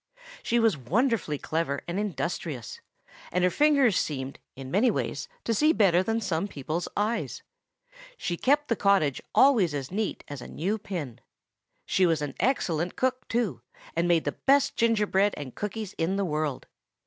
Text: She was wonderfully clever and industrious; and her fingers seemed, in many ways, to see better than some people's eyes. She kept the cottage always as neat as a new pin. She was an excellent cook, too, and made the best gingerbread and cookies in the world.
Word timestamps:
She 0.41 0.57
was 0.57 0.75
wonderfully 0.79 1.37
clever 1.37 1.81
and 1.87 1.99
industrious; 1.99 2.81
and 3.31 3.43
her 3.43 3.51
fingers 3.51 3.97
seemed, 3.99 4.39
in 4.55 4.71
many 4.71 4.89
ways, 4.89 5.27
to 5.43 5.53
see 5.53 5.73
better 5.73 6.01
than 6.01 6.19
some 6.21 6.47
people's 6.47 6.87
eyes. 6.97 7.43
She 8.17 8.35
kept 8.35 8.67
the 8.67 8.75
cottage 8.75 9.21
always 9.35 9.75
as 9.75 9.91
neat 9.91 10.23
as 10.27 10.41
a 10.41 10.47
new 10.47 10.79
pin. 10.79 11.21
She 11.85 12.07
was 12.07 12.23
an 12.23 12.33
excellent 12.39 12.95
cook, 12.95 13.27
too, 13.27 13.61
and 13.95 14.07
made 14.07 14.23
the 14.23 14.31
best 14.31 14.75
gingerbread 14.75 15.35
and 15.37 15.53
cookies 15.53 15.93
in 15.99 16.15
the 16.15 16.25
world. 16.25 16.65